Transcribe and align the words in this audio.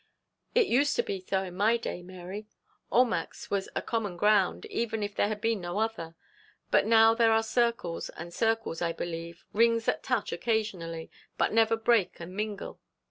'It 0.55 0.65
used 0.65 0.95
to 0.95 1.03
be 1.03 1.19
so 1.19 1.43
in 1.43 1.55
my 1.55 1.77
day, 1.77 2.01
Mary. 2.01 2.47
Almack's 2.91 3.51
was 3.51 3.69
a 3.75 3.83
common 3.83 4.17
ground, 4.17 4.65
even 4.65 5.03
if 5.03 5.13
there 5.13 5.27
had 5.27 5.39
been 5.39 5.61
no 5.61 5.77
other. 5.77 6.15
But 6.71 6.87
now 6.87 7.13
there 7.13 7.31
are 7.31 7.43
circles 7.43 8.09
and 8.09 8.33
circles, 8.33 8.81
I 8.81 8.93
believe, 8.93 9.43
rings 9.53 9.85
that 9.85 10.01
touch 10.01 10.31
occasionally, 10.33 11.11
but 11.37 11.53
never 11.53 11.75
break 11.75 12.19
and 12.19 12.35
mingle. 12.35 12.79